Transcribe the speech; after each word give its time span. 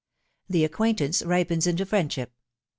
THE 0.49 0.65
ACQUAINTANCE 0.65 1.21
RIPENS 1.25 1.67
INTO 1.67 1.85
FRIENDSHIP. 1.85 2.31